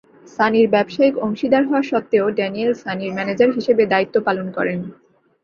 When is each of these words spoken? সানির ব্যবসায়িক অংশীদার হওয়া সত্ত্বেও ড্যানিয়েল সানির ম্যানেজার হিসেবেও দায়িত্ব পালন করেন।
সানির 0.35 0.67
ব্যবসায়িক 0.69 1.15
অংশীদার 1.19 1.63
হওয়া 1.65 1.83
সত্ত্বেও 1.83 2.25
ড্যানিয়েল 2.29 2.71
সানির 2.75 3.15
ম্যানেজার 3.15 3.49
হিসেবেও 3.51 3.91
দায়িত্ব 3.93 4.15
পালন 4.27 4.47
করেন। 4.57 4.79